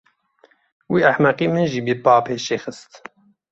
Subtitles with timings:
[0.91, 2.91] Vî ehmeqî min jî bi bapêşê xist.